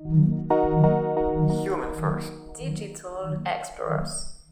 [0.00, 2.32] Human First.
[2.56, 4.44] Digital Explorers.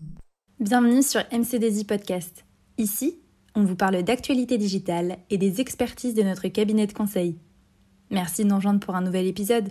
[0.58, 2.45] Bienvenue sur MCDZ Podcast.
[2.79, 3.21] Ici,
[3.54, 7.38] on vous parle d'actualité digitale et des expertises de notre cabinet de conseil.
[8.11, 9.69] Merci de nous rejoindre pour un nouvel épisode.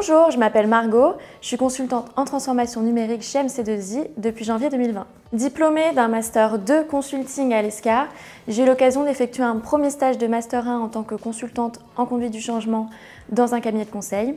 [0.00, 5.04] Bonjour, je m'appelle Margot, je suis consultante en transformation numérique chez MC2I depuis janvier 2020.
[5.32, 8.06] Diplômée d'un Master 2 Consulting à l'ESCA,
[8.46, 12.06] j'ai eu l'occasion d'effectuer un premier stage de Master 1 en tant que consultante en
[12.06, 12.88] conduite du changement
[13.30, 14.36] dans un cabinet de conseil.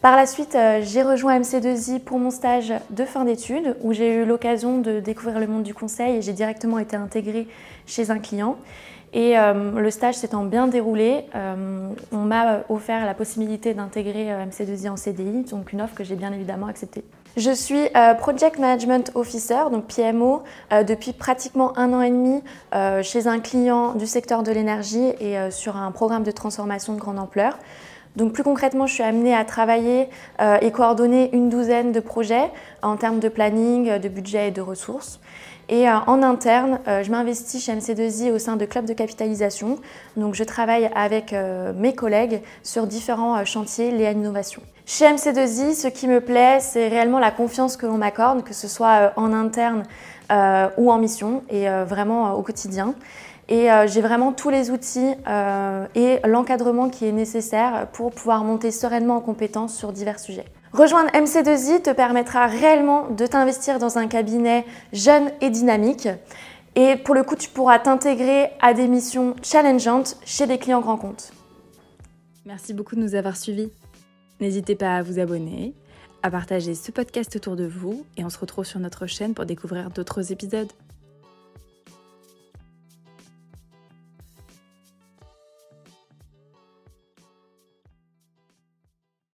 [0.00, 4.14] Par la suite, euh, j'ai rejoint MC2I pour mon stage de fin d'études où j'ai
[4.14, 7.48] eu l'occasion de découvrir le monde du conseil et j'ai directement été intégrée
[7.84, 8.56] chez un client.
[9.12, 14.44] Et euh, le stage s'étant bien déroulé, euh, on m'a offert la possibilité d'intégrer euh,
[14.44, 17.04] MC2I en CDI, donc une offre que j'ai bien évidemment acceptée.
[17.36, 17.88] Je suis
[18.18, 20.42] Project Management Officer, donc PMO,
[20.88, 22.42] depuis pratiquement un an et demi
[23.04, 27.20] chez un client du secteur de l'énergie et sur un programme de transformation de grande
[27.20, 27.56] ampleur.
[28.16, 30.08] Donc plus concrètement, je suis amenée à travailler
[30.60, 32.50] et coordonner une douzaine de projets
[32.82, 35.20] en termes de planning, de budget et de ressources.
[35.68, 39.78] Et euh, en interne, euh, je m'investis chez MC2I au sein de clubs de capitalisation.
[40.16, 44.62] Donc je travaille avec euh, mes collègues sur différents chantiers liés à l'innovation.
[44.86, 48.68] Chez MC2I, ce qui me plaît, c'est réellement la confiance que l'on m'accorde, que ce
[48.68, 49.82] soit en interne
[50.78, 52.94] ou en mission, et vraiment au quotidien.
[53.48, 55.14] Et j'ai vraiment tous les outils
[55.94, 60.44] et l'encadrement qui est nécessaire pour pouvoir monter sereinement en compétences sur divers sujets.
[60.72, 66.08] Rejoindre MC2I te permettra réellement de t'investir dans un cabinet jeune et dynamique.
[66.76, 70.98] Et pour le coup, tu pourras t'intégrer à des missions challengeantes chez des clients grands
[70.98, 71.32] comptes.
[72.44, 73.72] Merci beaucoup de nous avoir suivis.
[74.40, 75.74] N'hésitez pas à vous abonner,
[76.22, 79.46] à partager ce podcast autour de vous et on se retrouve sur notre chaîne pour
[79.46, 80.70] découvrir d'autres épisodes.